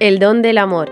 El 0.00 0.18
don 0.18 0.42
del 0.42 0.58
amor. 0.58 0.90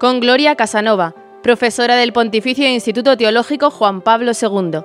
Con 0.00 0.18
Gloria 0.18 0.56
Casanova, 0.56 1.14
profesora 1.40 1.94
del 1.94 2.12
Pontificio 2.12 2.68
Instituto 2.68 3.16
Teológico 3.16 3.70
Juan 3.70 4.00
Pablo 4.00 4.32
II. 4.32 4.80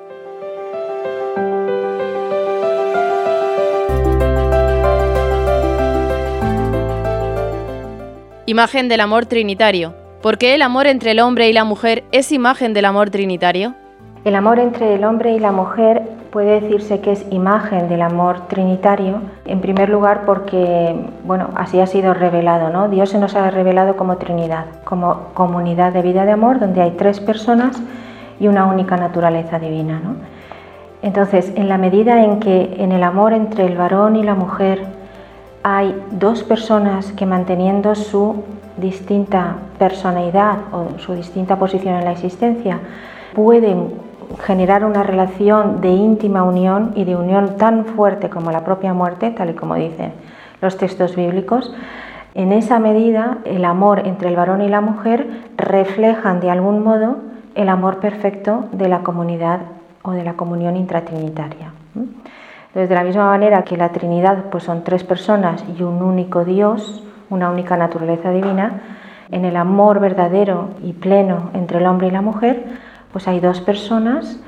Imagen 8.45 8.87
del 8.87 8.99
amor 8.99 9.25
trinitario. 9.25 9.95
¿Por 10.21 10.37
qué 10.37 10.53
el 10.53 10.61
amor 10.61 10.85
entre 10.85 11.09
el 11.09 11.19
hombre 11.19 11.49
y 11.49 11.53
la 11.53 11.63
mujer 11.63 12.03
es 12.11 12.31
imagen 12.31 12.75
del 12.75 12.85
amor 12.85 13.09
trinitario? 13.09 13.73
El 14.27 14.35
amor 14.35 14.59
entre 14.59 14.93
el 14.93 15.05
hombre 15.05 15.31
y 15.31 15.39
la 15.39 15.53
mujer 15.53 16.01
puede 16.31 16.59
decirse 16.59 16.99
que 16.99 17.13
es 17.13 17.25
imagen 17.31 17.87
del 17.87 18.01
amor 18.01 18.41
trinitario, 18.49 19.21
en 19.45 19.61
primer 19.61 19.87
lugar 19.87 20.23
porque, 20.25 20.93
bueno, 21.23 21.51
así 21.55 21.79
ha 21.79 21.87
sido 21.87 22.13
revelado, 22.13 22.69
¿no? 22.69 22.89
Dios 22.89 23.11
se 23.11 23.19
nos 23.19 23.37
ha 23.37 23.49
revelado 23.51 23.95
como 23.95 24.17
Trinidad, 24.17 24.65
como 24.83 25.29
comunidad 25.33 25.93
de 25.93 26.01
vida 26.01 26.25
de 26.25 26.33
amor, 26.33 26.59
donde 26.59 26.81
hay 26.81 26.91
tres 26.97 27.21
personas 27.21 27.81
y 28.37 28.49
una 28.49 28.65
única 28.65 28.97
naturaleza 28.97 29.59
divina, 29.59 30.01
¿no? 30.03 30.15
Entonces, 31.01 31.53
en 31.55 31.69
la 31.69 31.77
medida 31.77 32.21
en 32.25 32.41
que 32.41 32.75
en 32.79 32.91
el 32.91 33.03
amor 33.03 33.31
entre 33.31 33.65
el 33.65 33.77
varón 33.77 34.17
y 34.17 34.23
la 34.23 34.35
mujer 34.35 34.87
hay 35.63 35.95
dos 36.11 36.43
personas 36.43 37.13
que 37.13 37.25
manteniendo 37.25 37.95
su 37.95 38.43
distinta 38.75 39.55
personalidad 39.79 40.57
o 40.73 40.99
su 40.99 41.13
distinta 41.13 41.55
posición 41.55 41.95
en 41.95 42.03
la 42.03 42.11
existencia 42.11 42.81
pueden 43.37 43.93
generar 44.45 44.83
una 44.83 45.03
relación 45.03 45.79
de 45.79 45.89
íntima 45.89 46.41
unión 46.41 46.93
y 46.95 47.03
de 47.03 47.15
unión 47.15 47.55
tan 47.57 47.85
fuerte 47.85 48.31
como 48.31 48.51
la 48.51 48.65
propia 48.65 48.95
muerte, 48.95 49.29
tal 49.29 49.51
y 49.51 49.53
como 49.53 49.75
dicen 49.75 50.11
los 50.59 50.75
textos 50.77 51.15
bíblicos, 51.15 51.71
en 52.33 52.51
esa 52.51 52.79
medida 52.79 53.37
el 53.45 53.63
amor 53.63 54.07
entre 54.07 54.29
el 54.29 54.35
varón 54.35 54.63
y 54.63 54.69
la 54.69 54.81
mujer 54.81 55.27
reflejan 55.55 56.39
de 56.39 56.49
algún 56.49 56.83
modo 56.83 57.17
el 57.53 57.69
amor 57.69 57.99
perfecto 57.99 58.65
de 58.71 58.89
la 58.89 59.01
comunidad 59.03 59.59
o 60.01 60.13
de 60.13 60.23
la 60.23 60.33
comunión 60.33 60.75
intratrinitaria. 60.75 61.73
Entonces, 61.95 62.89
de 62.89 62.95
la 62.95 63.03
misma 63.03 63.27
manera 63.27 63.61
que 63.61 63.77
la 63.77 63.89
Trinidad 63.89 64.45
pues 64.49 64.63
son 64.63 64.83
tres 64.83 65.03
personas 65.03 65.63
y 65.77 65.83
un 65.83 66.01
único 66.01 66.43
Dios, 66.43 67.03
una 67.29 67.51
única 67.51 67.77
naturaleza 67.77 68.31
divina, 68.31 68.81
en 69.29 69.45
el 69.45 69.57
amor 69.57 69.99
verdadero 69.99 70.69
y 70.83 70.93
pleno 70.93 71.51
entre 71.53 71.77
el 71.77 71.85
hombre 71.85 72.07
y 72.07 72.11
la 72.11 72.21
mujer, 72.23 72.86
pues 73.11 73.27
hay 73.27 73.39
dos 73.39 73.61
personas 73.61 74.39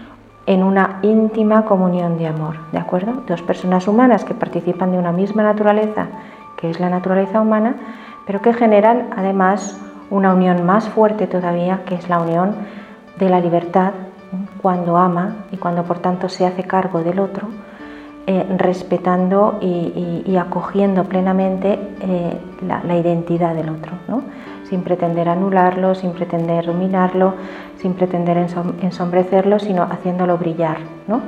en 0.45 0.63
una 0.63 0.99
íntima 1.03 1.65
comunión 1.65 2.17
de 2.17 2.27
amor, 2.27 2.55
¿de 2.71 2.79
acuerdo? 2.79 3.23
Dos 3.27 3.41
personas 3.41 3.87
humanas 3.87 4.23
que 4.23 4.33
participan 4.33 4.91
de 4.91 4.97
una 4.97 5.11
misma 5.11 5.43
naturaleza, 5.43 6.07
que 6.57 6.69
es 6.69 6.79
la 6.79 6.89
naturaleza 6.89 7.41
humana, 7.41 7.75
pero 8.25 8.41
que 8.41 8.53
generan 8.53 9.09
además 9.15 9.79
una 10.09 10.33
unión 10.33 10.65
más 10.65 10.89
fuerte 10.89 11.27
todavía, 11.27 11.81
que 11.85 11.95
es 11.95 12.09
la 12.09 12.19
unión 12.19 12.55
de 13.17 13.29
la 13.29 13.39
libertad 13.39 13.91
cuando 14.61 14.97
ama 14.97 15.35
y 15.51 15.57
cuando 15.57 15.83
por 15.83 15.99
tanto 15.99 16.29
se 16.29 16.45
hace 16.45 16.63
cargo 16.63 17.03
del 17.03 17.19
otro 17.19 17.47
eh, 18.27 18.45
respetando 18.57 19.57
y, 19.59 20.35
acogiendo 20.37 21.05
plenamente 21.05 21.79
eh, 22.01 22.37
la, 22.61 22.95
identidad 22.95 23.55
del 23.55 23.69
otro, 23.69 23.93
sin 24.69 24.83
pretender 24.83 25.27
anularlo, 25.29 25.95
sin 25.95 26.11
pretender 26.11 26.67
dominarlo, 26.67 27.33
sin 27.81 27.93
pretender 27.93 28.37
ensombrecerlo, 28.37 29.59
sino 29.59 29.83
haciéndolo 29.83 30.37
brillar. 30.37 30.77
¿no? 31.07 31.21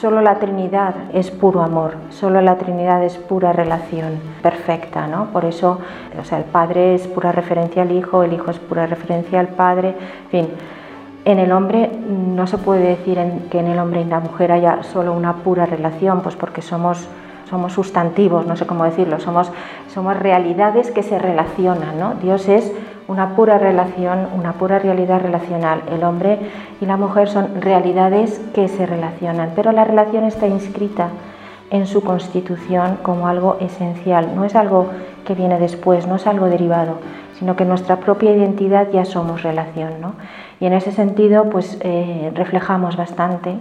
Solo 0.00 0.20
la 0.20 0.38
Trinidad 0.38 0.94
es 1.12 1.30
puro 1.30 1.62
amor, 1.62 1.94
solo 2.10 2.40
la 2.40 2.56
Trinidad 2.56 3.04
es 3.04 3.18
pura 3.18 3.52
relación 3.52 4.20
perfecta, 4.40 5.08
¿no? 5.08 5.26
Por 5.26 5.44
eso, 5.44 5.80
o 6.18 6.24
sea, 6.24 6.38
el 6.38 6.44
Padre 6.44 6.94
es 6.94 7.08
pura 7.08 7.32
referencia 7.32 7.82
al 7.82 7.90
Hijo, 7.90 8.22
el 8.22 8.32
Hijo 8.32 8.52
es 8.52 8.58
pura 8.60 8.86
referencia 8.86 9.40
al 9.40 9.48
Padre, 9.48 9.96
en 10.24 10.30
fin 10.30 10.48
en 11.24 11.38
el 11.38 11.52
hombre 11.52 11.90
no 12.08 12.46
se 12.46 12.58
puede 12.58 12.96
decir 12.96 13.18
que 13.50 13.60
en 13.60 13.66
el 13.66 13.78
hombre 13.78 14.00
y 14.00 14.04
la 14.04 14.20
mujer 14.20 14.52
haya 14.52 14.82
solo 14.82 15.12
una 15.12 15.36
pura 15.36 15.66
relación, 15.66 16.22
pues 16.22 16.34
porque 16.34 16.62
somos, 16.62 17.08
somos 17.50 17.72
sustantivos, 17.72 18.46
no 18.46 18.56
sé 18.56 18.64
cómo 18.64 18.84
decirlo, 18.84 19.18
somos, 19.18 19.50
somos 19.92 20.16
realidades 20.16 20.90
que 20.92 21.02
se 21.02 21.18
relacionan. 21.18 21.98
¿no? 21.98 22.14
Dios 22.14 22.48
es 22.48 22.72
una 23.08 23.34
pura 23.34 23.58
relación, 23.58 24.28
una 24.34 24.52
pura 24.52 24.78
realidad 24.78 25.20
relacional. 25.20 25.82
El 25.90 26.04
hombre 26.04 26.38
y 26.80 26.86
la 26.86 26.96
mujer 26.96 27.28
son 27.28 27.60
realidades 27.60 28.40
que 28.54 28.68
se 28.68 28.86
relacionan, 28.86 29.50
pero 29.56 29.72
la 29.72 29.84
relación 29.84 30.24
está 30.24 30.46
inscrita 30.46 31.08
en 31.70 31.86
su 31.86 32.02
constitución 32.02 32.98
como 33.02 33.26
algo 33.26 33.56
esencial, 33.60 34.34
no 34.34 34.44
es 34.44 34.54
algo 34.54 34.88
que 35.24 35.34
viene 35.34 35.58
después, 35.58 36.06
no 36.06 36.16
es 36.16 36.26
algo 36.26 36.46
derivado, 36.46 36.98
sino 37.38 37.56
que 37.56 37.64
nuestra 37.64 37.96
propia 37.96 38.32
identidad 38.32 38.88
ya 38.92 39.04
somos 39.04 39.42
relación. 39.42 40.00
¿no? 40.00 40.14
Y 40.60 40.66
en 40.66 40.72
ese 40.72 40.92
sentido, 40.92 41.50
pues 41.50 41.78
eh, 41.82 42.30
reflejamos 42.34 42.96
bastante 42.96 43.56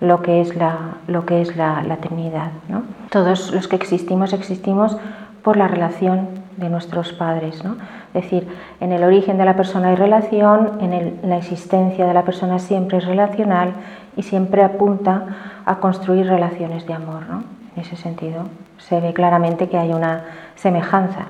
lo 0.00 0.22
que 0.22 0.40
es 0.40 0.56
la, 0.56 0.96
lo 1.06 1.26
que 1.26 1.42
es 1.42 1.56
la, 1.56 1.82
Trinidad. 2.00 2.52
¿no? 2.68 2.82
Todos 3.10 3.52
los 3.52 3.68
que 3.68 3.76
existimos, 3.76 4.32
existimos 4.32 4.96
por 5.42 5.56
la 5.56 5.68
relación 5.68 6.28
de 6.56 6.68
nuestros 6.68 7.12
padres. 7.12 7.62
¿no? 7.64 7.76
Es 8.14 8.24
decir, 8.24 8.48
en 8.80 8.92
el 8.92 9.04
origen 9.04 9.38
de 9.38 9.44
la 9.44 9.56
persona 9.56 9.88
hay 9.88 9.96
relación, 9.96 10.78
en, 10.80 11.20
la 11.22 11.36
existencia 11.36 12.06
de 12.06 12.14
la 12.14 12.24
persona 12.24 12.58
siempre 12.58 12.98
es 12.98 13.06
relacional 13.06 13.72
y 14.16 14.22
siempre 14.22 14.62
apunta 14.62 15.26
a 15.66 15.76
construir 15.76 16.26
relaciones 16.26 16.86
de 16.86 16.94
amor. 16.94 17.26
¿no? 17.28 17.44
En 17.76 17.82
ese 17.82 17.96
sentido, 17.96 18.44
se 18.78 19.00
ve 19.00 19.12
claramente 19.12 19.68
que 19.68 19.78
hay 19.78 19.92
una 19.92 20.24
semejanza 20.54 21.26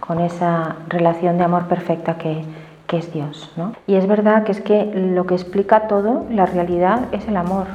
con 0.00 0.20
esa 0.20 0.76
relación 0.88 1.38
de 1.38 1.44
amor 1.44 1.66
perfecta 1.66 2.16
que, 2.18 2.44
que 2.86 2.98
es 2.98 3.12
Dios. 3.12 3.50
¿no? 3.56 3.72
Y 3.86 3.96
es 3.96 4.06
verdad 4.06 4.44
que 4.44 4.52
es 4.52 4.60
que 4.60 4.84
lo 4.94 5.26
que 5.26 5.34
explica 5.34 5.88
todo, 5.88 6.26
la 6.30 6.46
realidad, 6.46 7.06
es 7.12 7.26
el 7.28 7.36
amor. 7.36 7.66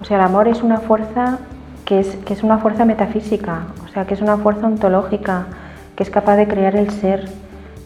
O 0.00 0.04
sea, 0.04 0.18
el 0.18 0.22
amor 0.22 0.48
es 0.48 0.62
una 0.62 0.78
fuerza 0.78 1.38
que 1.84 2.00
es, 2.00 2.16
que 2.16 2.34
es 2.34 2.42
una 2.42 2.58
fuerza 2.58 2.84
metafísica, 2.84 3.66
o 3.84 3.88
sea, 3.88 4.06
que 4.06 4.14
es 4.14 4.20
una 4.20 4.36
fuerza 4.36 4.66
ontológica, 4.66 5.46
que 5.94 6.02
es 6.02 6.10
capaz 6.10 6.36
de 6.36 6.48
crear 6.48 6.76
el 6.76 6.90
ser. 6.90 7.28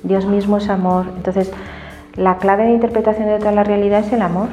Dios 0.02 0.26
mismo 0.26 0.56
es 0.56 0.68
amor. 0.70 1.06
Entonces, 1.16 1.52
la 2.16 2.38
clave 2.38 2.64
de 2.64 2.72
interpretación 2.72 3.28
de 3.28 3.38
toda 3.38 3.52
la 3.52 3.64
realidad 3.64 4.00
es 4.00 4.12
el 4.12 4.22
amor. 4.22 4.48